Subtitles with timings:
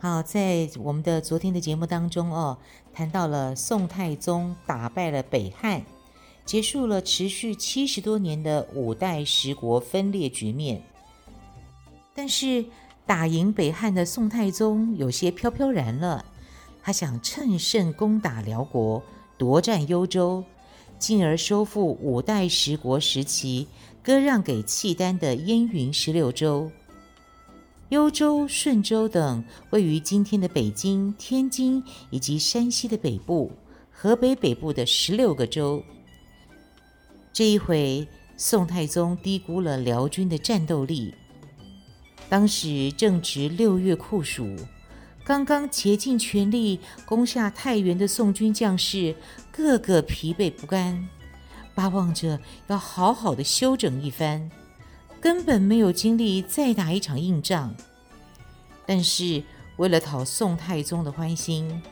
[0.00, 2.56] 好，在我们的昨天的节目当中哦，
[2.90, 5.82] 谈到了宋太宗打败了北汉。
[6.46, 10.82] 结束了持续七十多年的五代十国分裂局面，
[12.14, 12.64] 但是
[13.06, 16.24] 打赢北汉的宋太宗有些飘飘然了。
[16.82, 19.02] 他想乘胜攻打辽国，
[19.36, 20.42] 夺占幽州，
[20.98, 23.68] 进而收复五代十国时期
[24.02, 26.72] 割让给契丹的燕云十六州。
[27.90, 33.50] 幽州、顺州等位于今天的北京、天津以及山西的北部、
[33.90, 35.82] 河北北部的十六个州。
[37.32, 41.12] 这一回，宋太宗低估了辽军的战斗力。
[42.28, 44.54] 当时正值六月酷暑，
[45.24, 49.16] 刚刚竭尽全力攻下太原的宋军将士，
[49.50, 51.08] 个个疲惫不堪，
[51.74, 54.48] 巴望着要好好的休整一番，
[55.20, 57.74] 根本没有精力再打一场硬仗。
[58.86, 59.42] 但是
[59.76, 61.82] 为了讨宋太宗的欢心，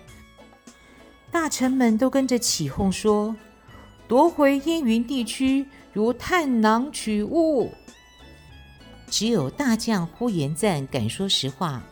[1.31, 3.37] 大臣们都跟着起哄说。
[4.09, 7.71] 夺回燕云地区如探囊取物。
[9.11, 11.83] 只有大将呼延赞敢说实话，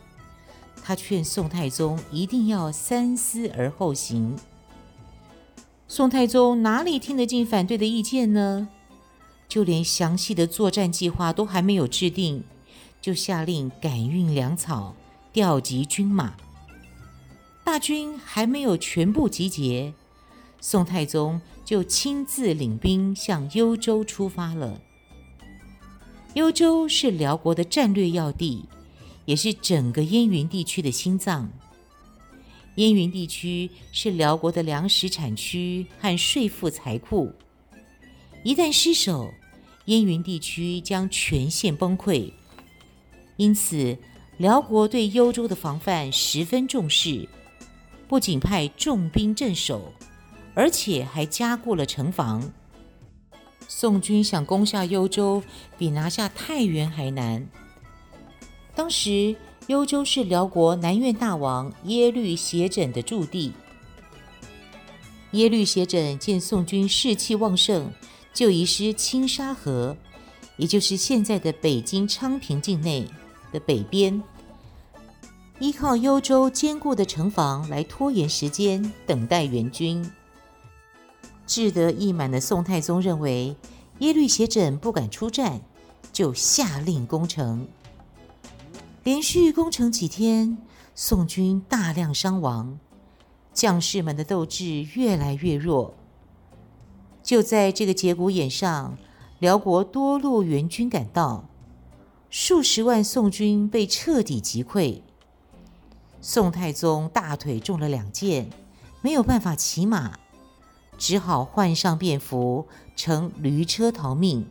[0.83, 4.35] 他劝宋太宗一定要三思而后行。
[5.87, 8.67] 宋太宗哪里听得进反对的意见呢？
[9.47, 12.43] 就连详细的作战计划都还没有制定，
[13.01, 14.95] 就下令赶运粮草、
[15.31, 16.35] 调集军马。
[17.63, 19.93] 大军还没有全部集结。
[20.59, 24.81] 宋太宗就亲自领兵向幽州出发了。
[26.33, 28.65] 幽州是辽国的战略要地，
[29.25, 31.49] 也是整个燕云地区的心脏。
[32.75, 37.31] 燕云地区是辽国的粮食产区和税赋财库，
[38.47, 39.33] 一旦失守，
[39.87, 42.31] 燕云地区将全线崩溃。
[43.35, 43.97] 因此，
[44.37, 47.27] 辽国对幽州的防范十分重视，
[48.07, 49.91] 不仅派重兵镇守。
[50.55, 52.53] 而且还加固了城防。
[53.67, 55.43] 宋军想攻下幽州，
[55.77, 57.45] 比拿下太原还难。
[58.73, 59.35] 当时
[59.67, 63.51] 幽州是辽国南院大王耶律斜轸的驻地。
[65.31, 67.91] 耶律斜轸见宋军士气旺盛，
[68.37, 69.97] 就移师青沙河，
[70.57, 73.07] 也就是现在的北京昌平境内
[73.51, 74.21] 的北边，
[75.57, 80.07] 依靠幽州坚固的城防来拖延时间，等待援军。
[81.47, 83.55] 志得意满的宋太宗认为
[84.01, 85.59] 耶律斜轸不敢出战，
[86.13, 87.67] 就下令攻城。
[89.03, 90.59] 连续攻城几天，
[90.93, 92.77] 宋军大量伤亡，
[93.51, 95.95] 将士们的斗志越来越弱。
[97.27, 98.97] 就在这个节骨眼上，
[99.39, 101.43] 辽国多路援军赶到，
[102.29, 105.01] 数十万宋军被彻底击溃。
[106.21, 108.49] 宋太宗大腿中了两箭，
[109.01, 110.17] 没有办法骑马。
[110.97, 112.65] 只好换上便服，
[112.95, 114.47] 乘驴车逃命。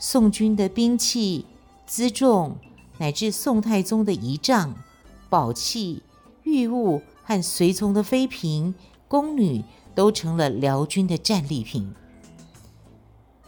[0.00, 1.46] 宋军的兵器、
[1.88, 2.56] 辎重，
[2.98, 4.74] 乃至宋太宗的仪仗、
[5.30, 6.02] 宝器、
[6.42, 8.74] 御物和随从的妃嫔、
[9.06, 9.62] 宫女，
[9.98, 11.92] 都成了辽军的战利品。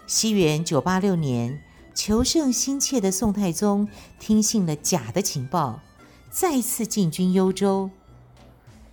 [0.09, 1.63] 西元九八六年，
[1.95, 3.89] 求胜心切的宋太宗
[4.19, 5.79] 听信了假的情报，
[6.29, 7.89] 再次进军幽州。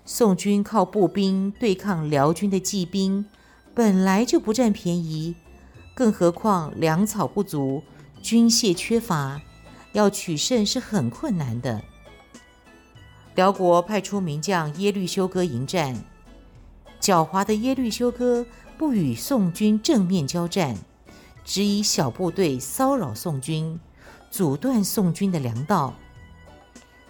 [0.06, 3.26] 宋军靠步兵对抗辽军的骑兵，
[3.74, 5.36] 本来就不占便宜，
[5.96, 7.82] 更何况粮草不足，
[8.22, 9.42] 军械缺乏，
[9.94, 11.82] 要取胜是很困难的。
[13.34, 16.06] 辽国派出名将耶律休哥迎战，
[17.00, 18.46] 狡猾的耶律休哥
[18.78, 20.76] 不与宋军正面交战，
[21.46, 23.80] 只以小部队骚扰宋军，
[24.30, 25.94] 阻断宋军的粮道。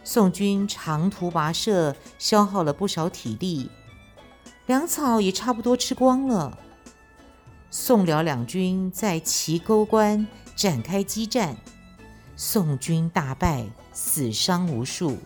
[0.04, 3.70] 宋军长途跋涉，消耗了不少体力，
[4.66, 6.58] 粮草也差不多吃光了。
[7.70, 10.26] 宋辽两军在齐沟关
[10.56, 11.58] 展开激战，
[12.38, 15.18] 宋军大败，死伤无数。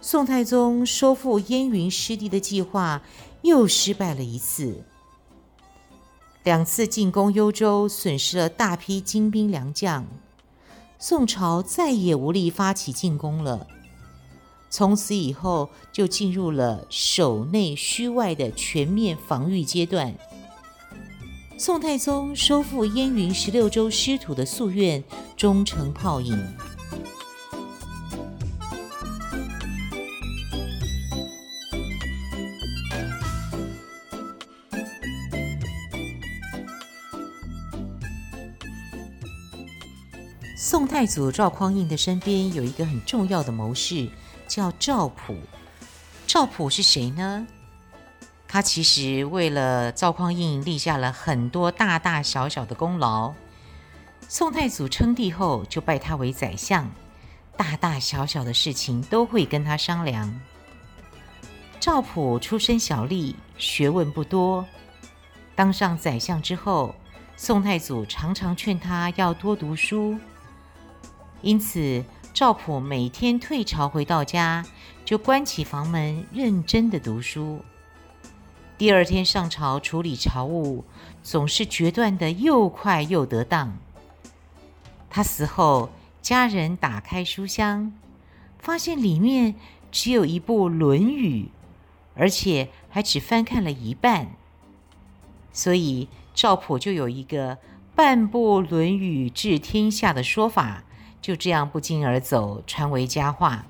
[0.00, 3.02] 宋太宗收复燕云失地的计划
[3.42, 4.84] 又失败了一次。
[6.44, 10.06] 两次进攻幽州，损失了大批精兵良将。
[10.98, 13.66] 宋朝再也无力发起进攻了。
[14.70, 20.14] 从此以后就进入了守内虚外的全面防御阶段。
[21.56, 25.02] 宋太宗收复燕云十六州失土的夙愿
[25.36, 26.36] 终成泡影。
[40.88, 44.08] 太祖赵匡胤的身边有一个很重要的谋士，
[44.48, 45.36] 叫赵普。
[46.26, 47.46] 赵普是谁呢？
[48.48, 53.34] 他其实为了赵匡胤立下了很多大大小小的功劳。
[54.28, 56.90] 宋太祖称帝后，就拜他为宰相，
[57.56, 60.40] 大大小小的事情都会跟他商量。
[61.78, 64.66] 赵普出身小吏，学问不多。
[65.54, 66.94] 当上宰相之后，
[67.36, 70.18] 宋太祖常常劝他要多读书。
[71.40, 72.04] 因此，
[72.34, 74.64] 赵普每天退朝回到家，
[75.04, 77.60] 就关起房门，认真的读书。
[78.76, 80.84] 第二天上朝处理朝务，
[81.22, 83.76] 总是决断的又快又得当。
[85.08, 85.90] 他死后，
[86.20, 87.92] 家人打开书箱，
[88.58, 89.54] 发现里面
[89.90, 91.44] 只有一部《论语》，
[92.14, 94.28] 而且还只翻看了一半。
[95.52, 97.58] 所以赵普就有一个
[97.94, 100.84] “半部《论语》治天下”的说法。
[101.20, 103.66] 就这样不胫而走，传为佳话。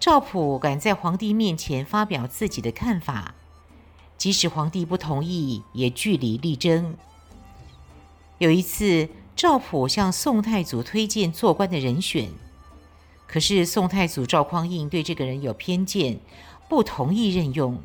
[0.00, 3.34] 赵普敢在皇帝面前发表自己的看法，
[4.18, 6.96] 即使皇帝不同意，也据理力争。
[8.38, 12.30] 有一次，赵普向宋太祖推荐做官的人选，
[13.26, 16.18] 可是宋太祖赵匡胤对这个人有偏见，
[16.68, 17.80] 不同意任用。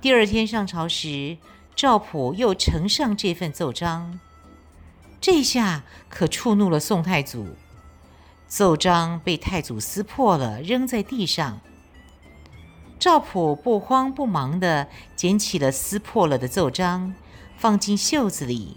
[0.00, 1.36] 第二天上朝时，
[1.74, 4.18] 赵普又呈上这份奏章。
[5.20, 7.56] 这下可触怒了宋太祖，
[8.46, 11.60] 奏章被太祖撕破了，扔在地上。
[12.98, 17.14] 赵普不慌不忙地捡起了撕破了的奏章，
[17.56, 18.76] 放进袖子里。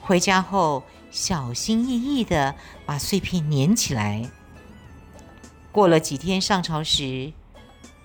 [0.00, 2.54] 回家后，小心翼翼地
[2.84, 4.30] 把碎片粘起来。
[5.72, 7.32] 过了几天上朝时，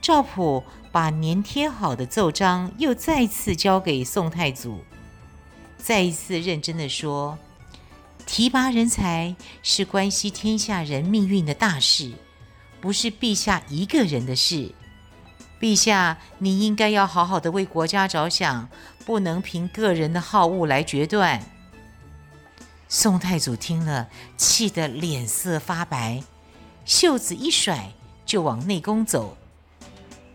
[0.01, 4.79] 赵普把粘贴好的奏章又再次交给宋太祖。
[5.81, 7.39] 再一次认真地说
[8.27, 12.13] ：“提拔人才是关系天下人命运的大事，
[12.79, 14.73] 不是陛下一个人的事。
[15.59, 18.69] 陛下，你应该要好好的为国家着想，
[19.05, 21.43] 不能凭个人的好恶来决断。”
[22.87, 24.07] 宋太祖听了，
[24.37, 26.23] 气得脸色发白，
[26.85, 27.93] 袖子一甩，
[28.25, 29.35] 就往内宫走。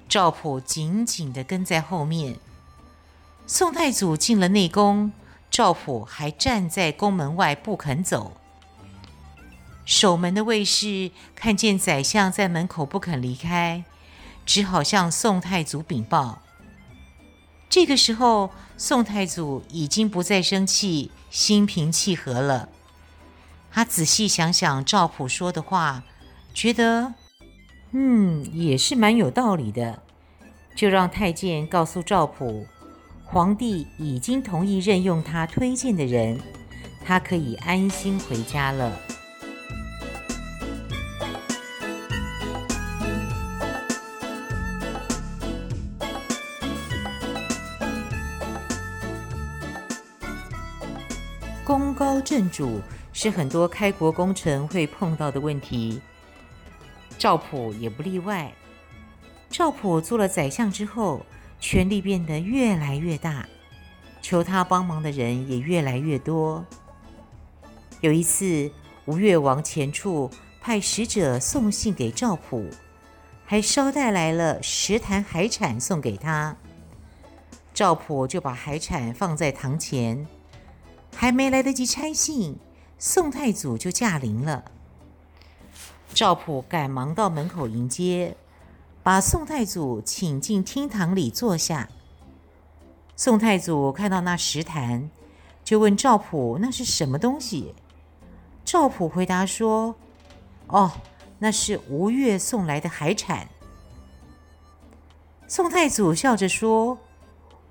[0.08, 2.37] 赵普紧紧地跟在后面。
[3.46, 5.12] 宋太祖进了内宫。
[5.56, 8.36] 赵普还站在宫门外不肯走，
[9.86, 13.82] 守门的卫士看见宰相在门口不肯离开，
[14.44, 16.42] 只好向宋太祖禀报。
[17.70, 22.68] 这个时候，宋太祖已经不再生气，心平气和了。
[23.72, 26.02] 他仔细想想赵普说的话，
[26.52, 27.14] 觉得，
[27.92, 30.02] 嗯，也是蛮有道理的，
[30.76, 32.66] 就让太监告诉赵普。
[33.28, 36.40] 皇帝已经同意任用他推荐的人，
[37.04, 38.99] 他可以安心回家了。
[51.62, 52.80] 功高震主
[53.12, 56.00] 是很多开国功臣会碰到的问题，
[57.18, 58.50] 赵普也不例外。
[59.50, 61.26] 赵普做了宰相之后，
[61.58, 63.46] 权力变得越来越大，
[64.22, 66.64] 求他帮忙的人也越来越多。
[68.00, 68.70] 有一次，
[69.06, 72.68] 吴越王钱俶派使者送信给赵普，
[73.44, 76.56] 还捎带来了十坛海产送给他。
[77.72, 80.26] 赵普就把海产放在堂前，
[81.14, 82.58] 还没来得及拆信，
[82.98, 84.64] 宋太祖就驾临了。
[86.14, 88.36] 赵普赶忙到门口迎接。
[89.06, 91.88] 把宋太祖请进厅堂里坐下。
[93.14, 95.08] 宋太祖看到那石坛，
[95.62, 97.72] 就问赵普：“那是什么东西？”
[98.66, 99.94] 赵普回答说
[100.66, 100.90] ：“哦，
[101.38, 103.46] 那是吴越送来的海产。”
[105.46, 106.98] 宋太祖笑着说：“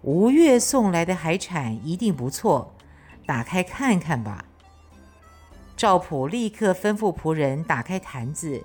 [0.04, 2.72] 吴越送来的海产一定不错，
[3.26, 4.46] 打开看看吧。”
[5.76, 8.64] 赵普立刻吩咐仆人打开坛子。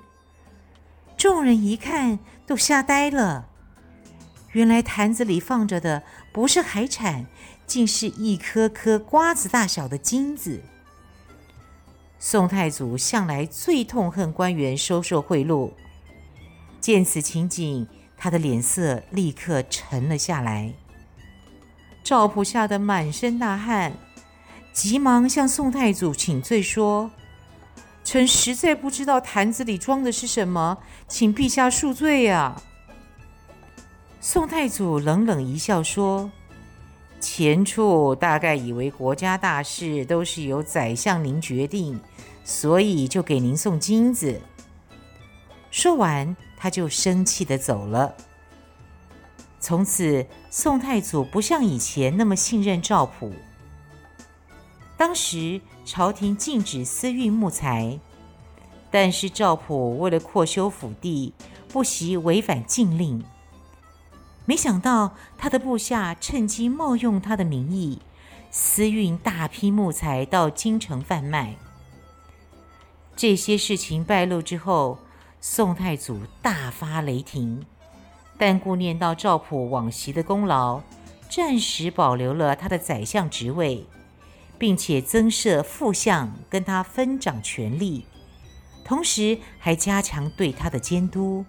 [1.21, 3.47] 众人一看，都吓呆了。
[4.53, 7.27] 原来坛子里放着的不是海产，
[7.67, 10.63] 竟是一颗颗瓜子大小的金子。
[12.19, 15.73] 宋太祖向来最痛恨官员收受贿赂，
[16.81, 17.87] 见此情景，
[18.17, 20.73] 他的脸色立刻沉了下来。
[22.03, 23.93] 赵普吓得满身大汗，
[24.73, 27.11] 急忙向宋太祖请罪说
[28.05, 32.61] ：“臣实在不知道坛子里装的是什么，请陛下恕罪呀。”
[34.21, 36.31] 宋太祖冷冷一笑说
[37.21, 42.01] ：“前处大概以为国家大事都是由宰相您决定。”
[42.43, 44.41] 所以就给您送金子。
[45.71, 48.13] 说完，他就生气地走了。
[49.61, 53.33] 从此，宋太祖不像以前那么信任赵普。
[54.97, 55.61] 当时
[55.93, 57.99] 朝廷禁止私运木材，
[58.93, 61.35] 但是赵普为了扩修府地，
[61.67, 63.25] 不惜违反禁令。
[64.45, 67.99] 没想到他的部下趁机冒用他的名义，
[68.53, 71.57] 私运大批木材到京城贩卖。
[73.17, 74.97] 这些事情败露之后，
[75.41, 77.67] 宋太祖大发雷霆，
[78.39, 80.83] 但顾念到赵普往昔的功劳，
[81.29, 83.85] 暂时保留了他的宰相职位，
[84.61, 88.05] 并且增设副相跟他分掌权力，
[88.85, 91.43] 同时还加强对他的监督。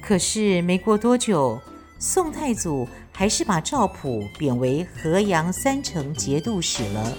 [0.00, 1.60] 可是没过多久，
[1.98, 7.12] 宋太祖还是把赵普贬为河阳三城节度使了。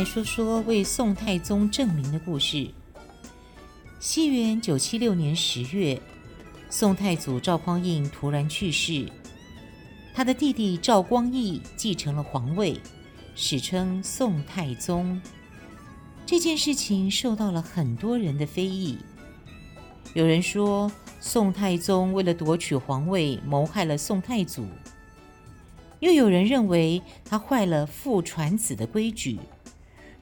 [0.00, 2.70] 来说说为宋太宗正名的故事。
[3.98, 6.00] 西元九七六年十月，
[6.70, 9.06] 宋太祖赵匡胤突然去世，
[10.14, 12.80] 他的弟弟赵光义继承了皇位，
[13.34, 15.20] 史称宋太宗。
[16.24, 18.96] 这件事情受到了很多人的非议，
[20.14, 20.90] 有人说
[21.20, 24.66] 宋太宗为了夺取皇位谋害了宋太祖，
[25.98, 29.38] 又有人认为他坏了父传子的规矩。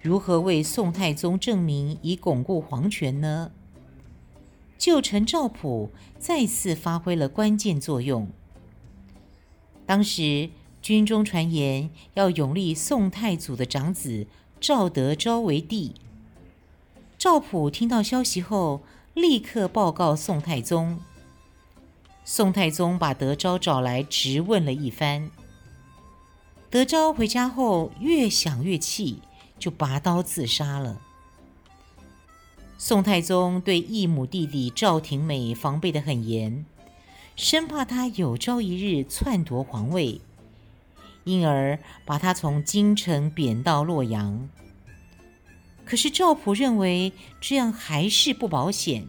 [0.01, 3.51] 如何为宋太宗证明以巩固皇权呢？
[4.79, 5.91] 旧臣赵普
[6.21, 8.29] 再次发挥了关键作用。
[9.85, 10.51] 当时
[10.81, 14.27] 军中传言要拥立宋太祖的长子
[14.61, 15.95] 赵德昭为帝。
[17.19, 18.83] 赵普听到消息后，
[19.15, 21.01] 立刻报告宋太宗。
[22.25, 25.29] 宋太宗把德昭找来质问了一番。
[26.71, 29.23] 德昭回家后越想越气。
[29.59, 31.01] 就拔刀自杀了。
[32.77, 36.65] 宋太宗对异母弟弟赵廷美防备得很严，
[37.35, 40.21] 生怕他有朝一日篡夺皇位，
[41.25, 44.49] 因而把他从京城贬到洛阳。
[45.85, 49.07] 可是赵普认为这样还是不保险，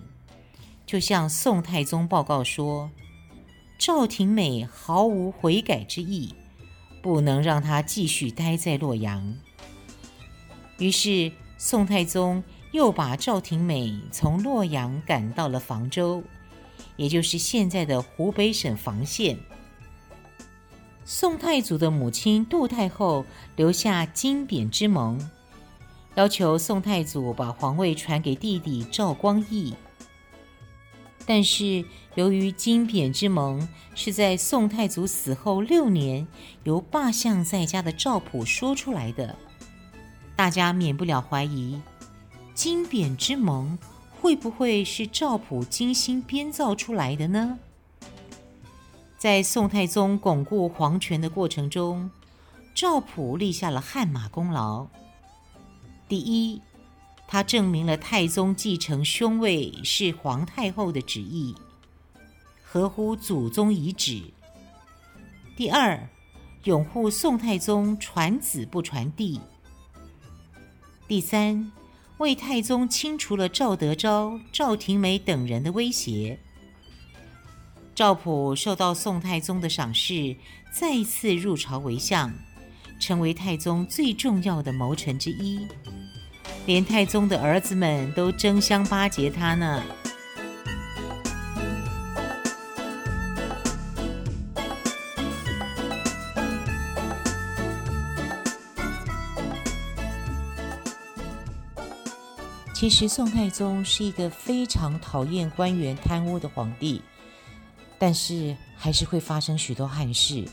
[0.85, 2.89] 就向宋太宗报告说：
[3.77, 6.33] 赵廷美毫无悔改之意，
[7.03, 9.37] 不能让他继续待在洛阳。
[10.79, 16.23] 于是，宋太宗又把赵廷美从洛阳赶到了房州，
[16.95, 19.37] 也就是现在的湖北省房县。
[21.03, 25.19] 宋太祖的母亲杜太后留下金匾之盟，
[26.15, 29.73] 要求宋太祖把皇位传给弟弟赵光义。
[31.25, 31.83] 但是，
[32.15, 36.25] 由于金匾之盟是在宋太祖死后六年
[36.63, 39.35] 由罢相在家的赵普说出来的。
[40.39, 41.81] 大家免不了怀疑，
[42.53, 43.77] 金匾之盟
[44.21, 47.59] 会不会是赵普精心编造出来的呢？
[49.17, 52.09] 在宋太宗巩固皇权的过程中，
[52.73, 54.87] 赵普立下了汗马功劳。
[56.07, 56.61] 第一，
[57.27, 61.53] 他证明了太宗继承兄位是皇太后的旨意，
[62.63, 64.31] 合乎祖宗遗旨；
[65.57, 66.07] 第二，
[66.63, 69.41] 拥护宋太宗传子不传弟。
[71.09, 71.71] 第三，
[72.19, 76.37] 魏太宗清除了赵德昭、赵廷美等人的威胁。
[77.95, 80.35] 赵普受到宋太宗的赏识，
[80.71, 82.31] 再次入朝为相，
[82.99, 85.67] 成为太宗最重要的谋臣之一。
[86.67, 89.83] 连太宗的儿子们都争相巴结他呢。
[102.79, 107.01] 其实宋太宗是一个非常讨厌官员贪污的皇帝，
[107.97, 110.47] 但是还是会发生许多憾事，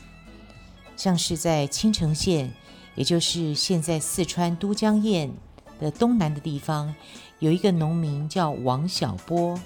[0.97, 2.51] 像是在青城县，
[2.95, 5.31] 也就是现在四川都江堰
[5.79, 6.93] 的东南的地方，
[7.39, 9.57] 有一个农民叫王小波，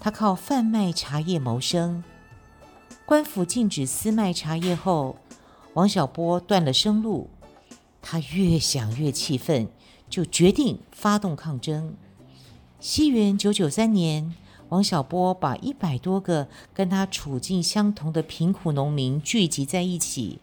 [0.00, 2.02] 他靠贩卖茶叶谋生。
[3.06, 5.14] 官府禁止私卖茶叶后，
[5.74, 7.30] 王小波断了生路。
[8.04, 9.68] 他越想越气愤，
[10.12, 11.94] 就决定发动抗争。
[12.78, 14.34] 西元九九三年，
[14.68, 20.40] 王小波把一百多个跟他处境相同的贫苦农民聚集在一起，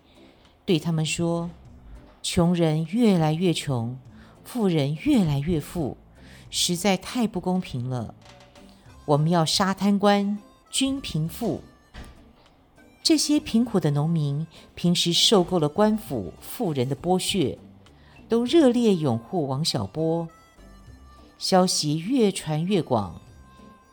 [0.66, 1.52] 对他们说
[2.24, 3.96] ：“穷人越来越穷，
[4.44, 5.98] 富人越来越富，
[6.50, 8.16] 实在太不公平了。
[9.06, 10.40] 我们要杀贪官，
[10.72, 11.62] 均贫富。”
[13.04, 17.60] 这些贫苦的农民平时受够了官府富人的剥削，
[18.30, 20.30] 都热烈拥护王小波。
[21.38, 23.20] 消息越传越广，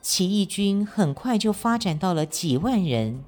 [0.02, 3.24] 起义军很快就发展到了几万人。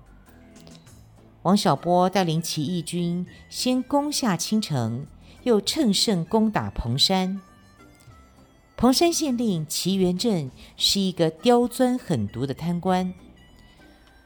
[1.43, 5.07] 王小波带领起义军先攻下青城，
[5.45, 7.41] 又乘胜攻打彭山。
[8.77, 13.15] 彭山县令齐元振是一个刁钻狠毒的贪官。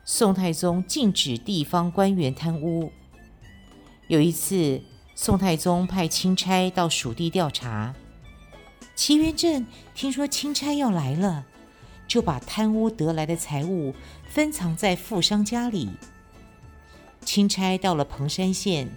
[0.05, 2.91] 宋太宗禁止地方官员贪污。
[4.09, 4.81] 有一次，
[5.25, 7.95] 宋太宗派钦差到蜀地调查，
[8.97, 9.64] 齐元振
[9.95, 11.47] 听说钦差要来了，
[12.09, 13.95] 就把贪污得来的财物
[14.26, 15.91] 分藏在富商家里。
[17.25, 18.91] 钦差到了彭山县，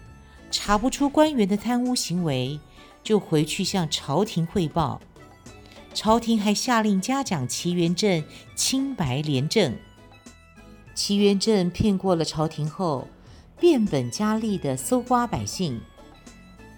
[0.49, 2.59] 查不出官员的贪污行为，
[3.03, 4.99] 就回去向朝廷汇报。
[5.93, 8.23] 朝廷还下令嘉奖齐元镇
[8.55, 9.77] 清白廉政。
[10.95, 13.07] 齐元镇骗过了朝廷后，
[13.59, 15.79] 变本加厉地搜刮百姓，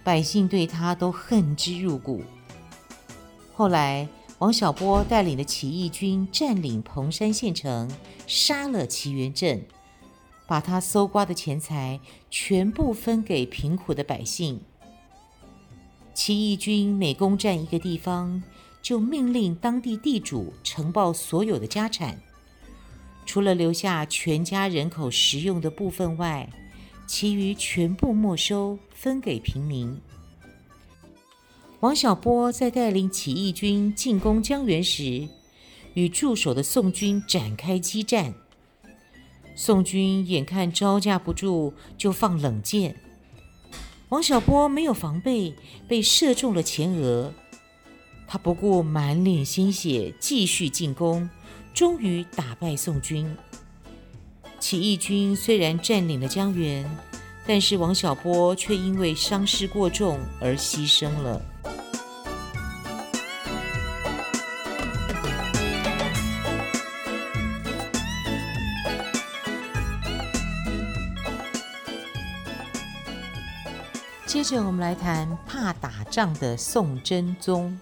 [0.07, 2.23] 百姓对他都恨之入骨。
[3.53, 4.07] 后来，
[4.39, 7.91] 王小波带领的起义军占领彭山县城，
[8.25, 9.65] 杀了齐元镇，
[10.47, 11.99] 把他搜刮的钱财
[12.31, 14.61] 全部分给贫苦的百姓。
[16.13, 18.41] 起义军每攻占一个地方，
[18.81, 22.17] 就命令当地地主呈报所有的家产。
[23.25, 26.49] 除了留下全家人口食用的部分外，
[27.07, 29.99] 其余全部没收，分给平民。
[31.79, 35.27] 王小波在带领起义军进攻江原时，
[35.93, 38.33] 与驻守的宋军展开激战。
[39.55, 42.95] 宋军眼看招架不住，就放冷箭。
[44.09, 45.55] 王小波没有防备，
[45.87, 47.33] 被射中了前额。
[48.27, 51.29] 他不顾满脸鲜血，继续进攻。
[51.73, 53.33] 终于打败宋军。
[54.59, 56.83] 起义军虽然占领了江原，
[57.45, 61.41] 但是王小波却因为伤势过重而牺牲了。
[74.25, 77.79] 接着，我们来谈怕打仗的宋真宗。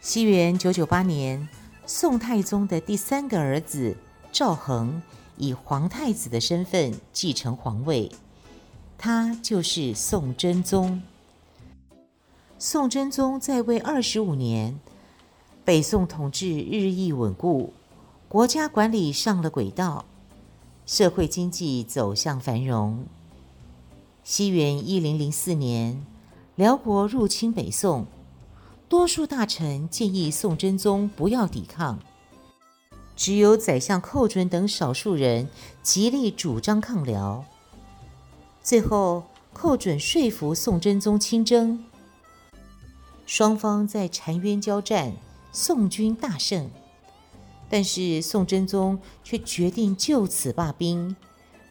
[0.00, 1.48] 西元九九八年。
[1.86, 3.94] 宋太宗的第三个儿子
[4.32, 5.02] 赵恒
[5.36, 8.10] 以皇太子的身份继承皇位，
[8.96, 11.02] 他就是宋真宗。
[12.58, 14.78] 宋真宗在位二十五年，
[15.64, 17.72] 北宋统治日益稳固，
[18.28, 20.04] 国家管理上了轨道，
[20.86, 23.04] 社会经济走向繁荣。
[24.22, 26.06] 西元一零零四年，
[26.56, 28.06] 辽国入侵北宋。
[28.88, 31.98] 多数大臣建议宋真宗不要抵抗，
[33.16, 35.48] 只有宰相寇准等少数人
[35.82, 37.44] 极力主张抗辽。
[38.62, 41.84] 最后，寇准说服宋真宗亲征，
[43.26, 45.12] 双方在澶渊交战，
[45.52, 46.70] 宋军大胜。
[47.70, 51.16] 但是宋真宗却决定就此罢兵，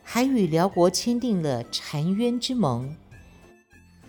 [0.03, 2.95] 还与辽国签订了澶渊之盟。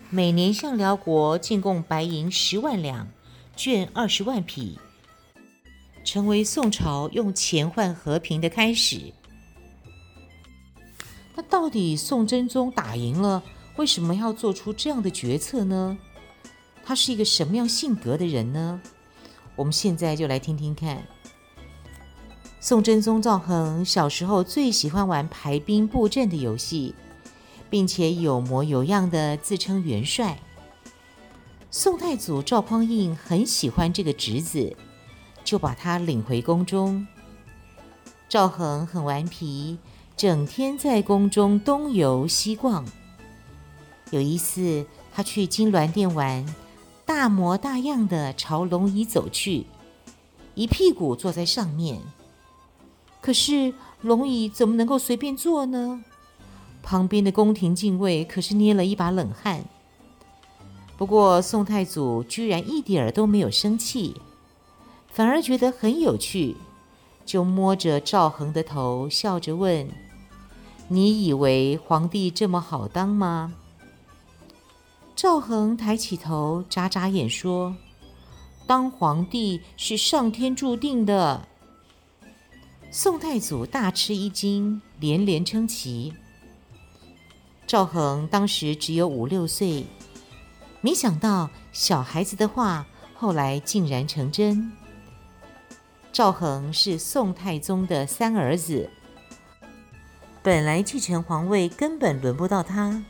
[0.09, 3.07] 每年向辽国进贡白银十万两，
[3.55, 4.77] 绢二十万匹，
[6.05, 9.11] 成为宋朝用钱换和平的开始。
[11.35, 13.43] 那到底宋真宗打赢了，
[13.75, 15.97] 为什么要做出这样的决策呢？
[16.85, 18.79] 他是一个什么样性格的人呢？
[19.57, 21.03] 我们现在就来听听看。
[22.61, 26.95] 宋真宗赵恒小时候最喜欢玩排兵布阵的游戏。
[27.67, 30.39] 并且有模有样的自称元帅。
[31.71, 34.77] 宋太祖赵匡胤很喜欢这个侄子，
[35.45, 37.07] 就把他领回宫中。
[38.27, 39.77] 赵恒很顽皮，
[40.17, 42.83] 整天在宫中东游西逛。
[44.11, 46.45] 有一次，他去金銮殿玩，
[47.05, 49.65] 大模大样的朝龙椅走去，
[50.55, 52.01] 一屁股坐在上面。
[53.21, 56.03] 可是龙椅怎么能够随便坐呢？
[56.83, 59.63] 旁边的宫廷禁卫可是捏了一把冷汗。
[60.97, 64.15] 不过宋太祖居然一点儿都没有生气，
[65.15, 66.57] 反而觉得很有趣，
[67.25, 69.87] 就摸着赵恒的头，笑着问
[70.89, 73.53] ：“你以为皇帝这么好当吗？”
[75.15, 77.77] 赵恒抬起头，眨眨眼说
[78.67, 81.47] ：“当皇帝是上天注定的。”
[82.91, 86.13] 宋太祖大吃一惊，连连称奇。
[87.65, 89.85] 赵恒当时只有五六岁，
[90.81, 94.73] 没想到小孩子的话后来竟然成真。
[96.15, 98.89] 赵恒是宋太宗的三儿子，
[100.41, 103.03] 本来继承皇位根本轮不到他，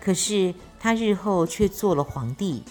[0.00, 2.62] 可是他日后却做了皇帝。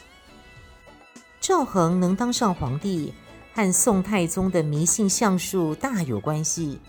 [1.42, 3.14] 赵恒能当上皇帝，
[3.54, 6.80] 和宋太宗的迷信相术大有关系。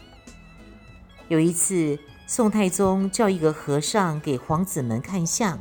[1.26, 5.58] 有一次，宋太宗叫一个和尚给皇子们看相，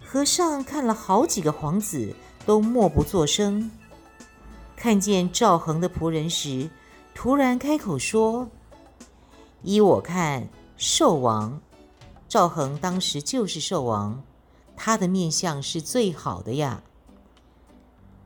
[0.00, 2.14] 和尚看了好几个皇子，
[2.46, 3.68] 都默不作声。
[4.82, 6.68] 看见赵恒的仆人时，
[7.14, 8.48] 突然开口说
[9.62, 11.60] ：“依我看，寿王，
[12.28, 14.20] 赵恒当时就是寿王，
[14.76, 16.82] 他的面相是最好的呀。”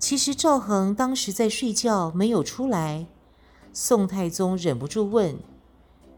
[0.00, 3.04] 其实赵恒当时在睡觉，没有出来。
[3.74, 5.36] 宋太宗忍不住问。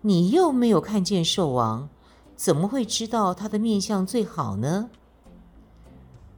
[0.03, 1.88] 你又没有看见寿王，
[2.37, 4.88] 怎么会知道他的面相最好呢？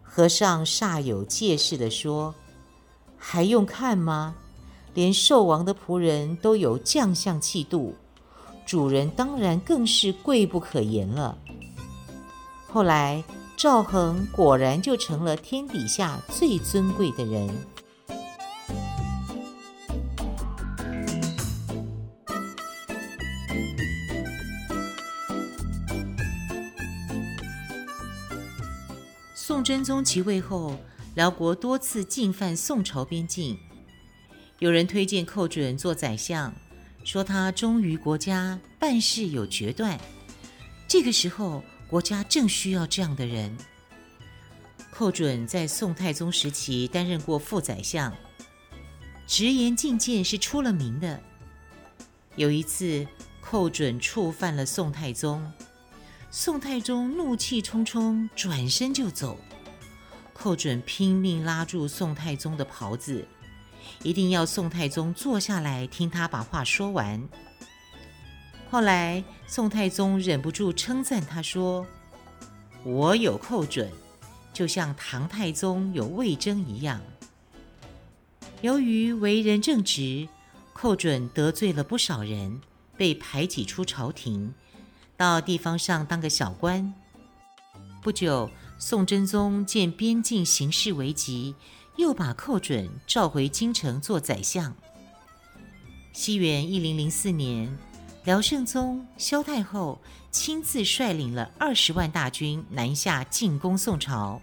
[0.02, 2.34] 和尚煞有介事地说
[3.20, 4.34] ：“还用看吗？
[4.94, 7.94] 连寿王的仆人都有将相气度，
[8.66, 11.38] 主人当然更是贵不可言了。”
[12.66, 13.22] 后来
[13.56, 17.48] 赵恒果然就成了天底下最尊贵的人。
[29.34, 30.76] 宋真宗即位后，
[31.14, 33.58] 辽国多次进犯宋朝边境。
[34.60, 36.52] 有人推荐寇准做宰相，
[37.04, 39.98] 说他忠于国家，办事有决断。
[40.86, 43.56] 这个时候，国家正需要这样的人。
[44.90, 48.12] 寇准在宋太宗时期担任过副宰相，
[49.26, 51.20] 直言进谏是出了名的。
[52.36, 53.06] 有一次，
[53.40, 55.50] 寇准触犯了宋太宗。
[56.30, 59.36] 宋太宗怒气冲冲，转身就走。
[60.42, 63.26] 寇准拼命拉住宋太宗的袍子，
[64.02, 67.22] 一定要宋太宗坐下来听他把话说完。
[68.70, 71.86] 后来，宋太宗忍不住称赞他说
[72.84, 73.92] ：“我有寇准，
[74.54, 77.02] 就像唐太宗有魏征一样。”
[78.62, 80.26] 由于为人正直，
[80.72, 82.62] 寇准得罪了不少人，
[82.96, 84.54] 被排挤出朝廷。
[85.18, 86.94] 到地方上当个小官。
[88.00, 88.50] 不久，
[88.82, 91.54] 宋真宗见边境形势危急，
[91.96, 94.74] 又把寇准召回京城做宰相。
[96.14, 97.76] 西元一零零四年，
[98.24, 104.40] 辽圣宗萧太后亲自率领了二十万大军南下进攻宋朝，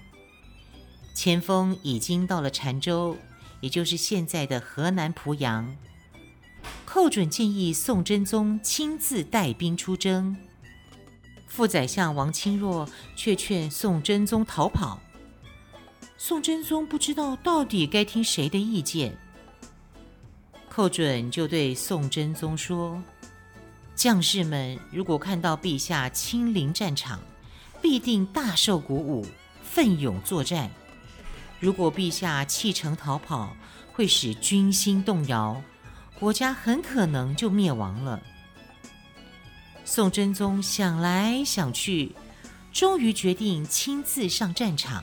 [1.15, 3.17] 前锋已经到了澶州，
[3.59, 5.75] 也就是现在的河南濮阳。
[6.85, 10.37] 寇准建议宋真宗亲自带兵出征。
[11.47, 14.99] 副宰相王钦若却劝宋真宗逃跑。
[16.17, 19.17] 宋真宗不知道到底该听谁的意见，
[20.67, 23.01] 寇准就对宋真宗说
[23.95, 27.19] ：“将士们如果看到陛下亲临战场，
[27.81, 29.25] 必定大受鼓舞，
[29.63, 30.69] 奋勇作战；
[31.59, 33.55] 如果陛下弃城逃跑，
[33.93, 35.61] 会使军心动摇，
[36.19, 38.21] 国家很可能就灭亡了。”
[39.89, 42.11] 宋真宗想来想去，
[42.73, 45.01] 终于决定亲自上战场。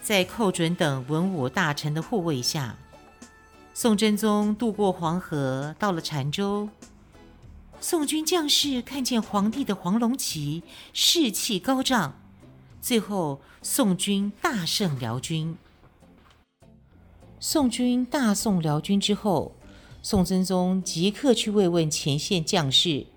[0.00, 2.74] 在寇准等文武大臣的护卫下，
[3.74, 6.70] 宋真宗渡过黄河，到了澶州。
[7.82, 10.62] 宋军将士看见皇帝的黄龙旗，
[10.94, 12.18] 士气高涨。
[12.80, 15.54] 最后，宋军大胜辽军。
[17.38, 19.54] 宋军大胜辽军之后，
[20.00, 23.08] 宋真宗即刻去慰问前线将士。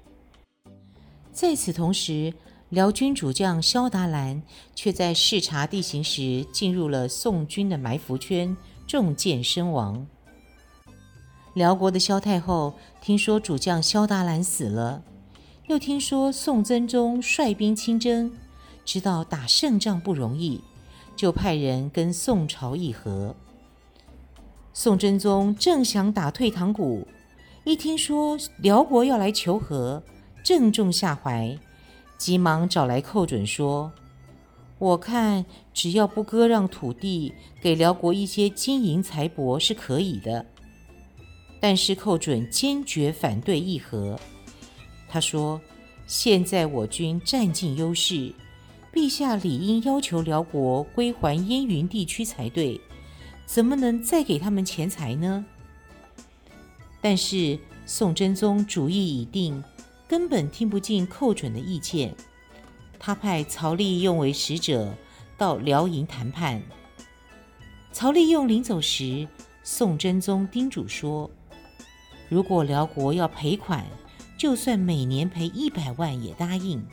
[1.38, 2.34] 在此同时，
[2.69, 4.41] 辽军主将萧达兰
[4.73, 10.08] 却在视察地形时进入了宋军的埋伏圈，中箭身亡。
[11.54, 12.73] 辽国的萧太后
[13.04, 15.04] 听说主将萧达兰死了，
[15.67, 18.36] 又听说宋真宗率兵亲征，
[18.84, 20.60] 知道打胜仗不容易，
[21.15, 23.36] 就派人跟宋朝议和。
[24.73, 27.08] 宋真宗正想打退堂鼓，
[27.63, 30.02] 一听说辽国要来求和。
[30.47, 31.60] 正中下怀，
[32.17, 33.91] 急忙找来寇准说
[34.79, 40.45] ：“我看只要不割让土地，给辽国一些金银财帛是可以的。”
[41.60, 44.17] 但是寇准坚决反对议和。
[45.10, 45.60] 他说
[46.07, 48.33] ：“现在我军占尽优势，
[48.93, 52.79] 陛下理应要求辽国归还燕云地区才对，
[53.45, 55.45] 怎么能再给他们钱财呢？”
[57.03, 59.62] 但是宋真宗主意已定，
[60.08, 62.15] 根本听不进寇准的意见。
[63.00, 64.93] 他派曹利用为使者
[65.38, 66.62] 到辽营谈判。
[67.91, 69.28] 曹利用临走时，
[69.63, 71.30] 宋真宗叮嘱说
[72.30, 73.86] ：“如果辽国要赔款，
[74.38, 76.84] 就算每年赔一百万也答应。”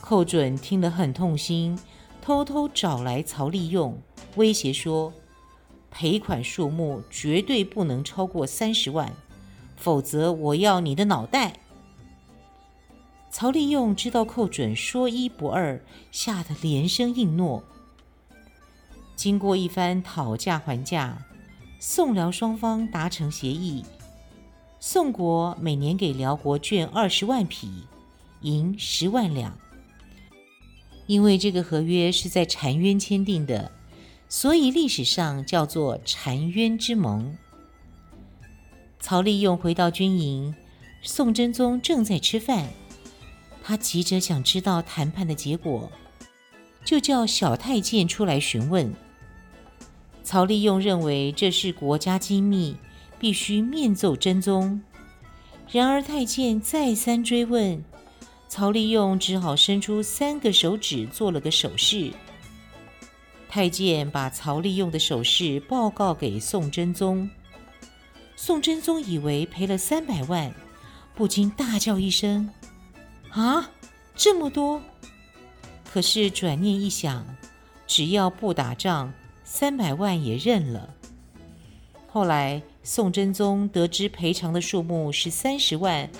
[0.00, 1.78] 寇准听了很痛心，
[2.20, 3.98] 偷偷找来曹利用，
[4.36, 5.12] 威胁说
[5.90, 9.12] ：“赔款数目绝对不能超过三十万，
[9.84, 11.60] 否则我要你的脑袋。”
[13.30, 17.62] 曹利用知道寇准说一不二，吓得连声应诺。
[19.14, 21.18] 经过一番讨价还价，
[21.78, 23.84] 宋辽双方达成协议。
[24.80, 27.84] 宋国每年给辽国绢二十万匹，
[28.40, 29.58] 银十万两。
[31.06, 33.70] 因为这个合约是在澶渊签订的，
[34.28, 37.36] 所以历史上叫做澶渊之盟。
[39.04, 40.54] 曹利用回到军营，
[41.02, 42.66] 宋真宗正在吃饭，
[43.62, 45.92] 他急着想知道谈判的结果，
[46.86, 48.90] 就叫小太监出来询问。
[50.22, 52.74] 曹利用认为这是国家机密，
[53.18, 54.80] 必须面奏真宗。
[55.70, 57.84] 然而太监再三追问，
[58.48, 62.10] 曹利用只好伸出三个手指做了个手势。
[63.50, 67.28] 太监把曹利用的手势报告给宋真宗。
[68.46, 70.52] 宋真宗以为赔了三百万，
[71.14, 72.50] 不禁大叫一声
[73.32, 73.70] ：“啊，
[74.14, 74.82] 这么多！”
[75.90, 77.24] 可是转念一想，
[77.86, 79.14] 只要不打仗。
[79.44, 80.90] 三百万也认了。
[82.06, 86.10] 后来宋真宗得知赔偿的数目是三十万，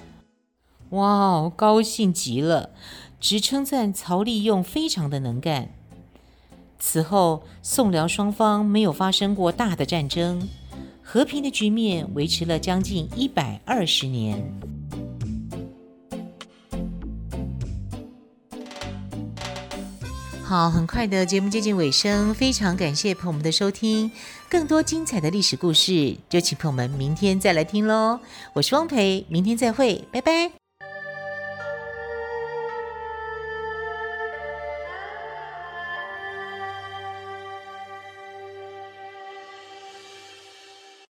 [0.91, 2.71] 哇哦，高兴极了，
[3.21, 5.69] 直称赞曹利用非常的能干。
[6.79, 10.49] 此后，宋辽双方没有发生过大的战争，
[11.15, 14.37] 和平的局面维持了将近一百二十年。
[20.43, 24.11] 好，很快的节目接近尾声，非常感谢朋友们的收听。
[24.51, 28.19] 更多精彩的历史故事，就请朋友们明天再来听喽。
[28.53, 30.64] 我是汪培，明天再会，拜拜。